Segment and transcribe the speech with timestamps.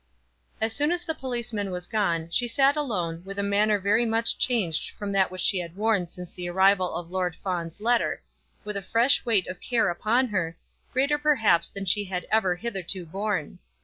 [0.59, 4.39] As soon as the policeman was gone, she sat alone, with a manner very much
[4.39, 8.23] changed from that which she had worn since the arrival of Lord Fawn's letter,
[8.63, 10.57] with a fresh weight of care upon her,
[10.91, 13.59] greater perhaps than she had ever hitherto borne.